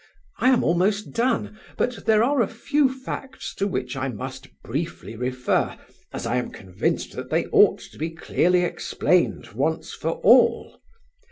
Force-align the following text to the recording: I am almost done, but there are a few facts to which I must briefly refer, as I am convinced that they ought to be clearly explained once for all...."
I 0.39 0.49
am 0.49 0.63
almost 0.63 1.11
done, 1.11 1.59
but 1.77 2.05
there 2.07 2.23
are 2.23 2.41
a 2.41 2.47
few 2.47 2.91
facts 2.91 3.53
to 3.53 3.67
which 3.67 3.95
I 3.95 4.07
must 4.09 4.47
briefly 4.63 5.15
refer, 5.15 5.77
as 6.11 6.25
I 6.25 6.37
am 6.37 6.49
convinced 6.49 7.11
that 7.11 7.29
they 7.29 7.45
ought 7.51 7.81
to 7.81 7.99
be 7.99 8.09
clearly 8.09 8.61
explained 8.63 9.49
once 9.51 9.93
for 9.93 10.13
all...." 10.23 10.81